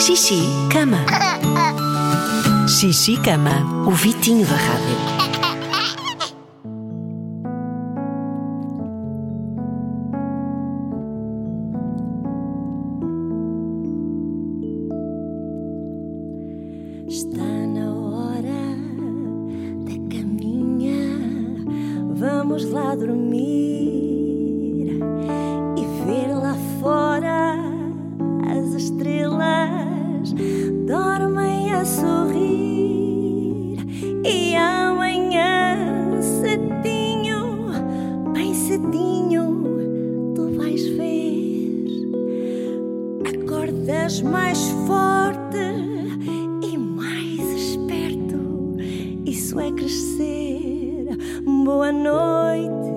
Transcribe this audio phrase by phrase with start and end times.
[0.00, 0.40] Xixi,
[0.72, 0.98] cama.
[2.68, 3.86] Xixi, cama.
[3.86, 4.96] O Vitinho da Rádio.
[17.08, 18.62] Está na hora
[19.84, 20.94] da caminha,
[22.14, 24.27] vamos lá dormir
[43.88, 45.56] acordas mais forte
[46.62, 48.76] e mais esperto.
[49.24, 51.16] Isso é crescer.
[51.64, 52.87] Boa noite.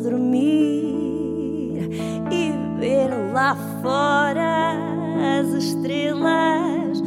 [0.00, 1.90] Dormir
[2.30, 4.72] e ver lá fora
[5.40, 7.02] as estrelas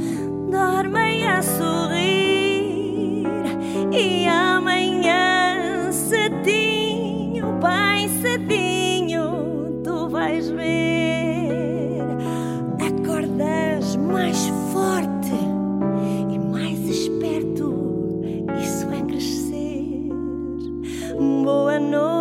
[0.51, 3.25] dormem a sorrir
[3.91, 12.01] e amanhã cedinho, bem cedinho, tu vais ver
[12.79, 15.33] acordas mais forte
[16.29, 18.21] e mais esperto.
[18.61, 20.09] Isso é crescer.
[21.43, 22.20] Boa noite,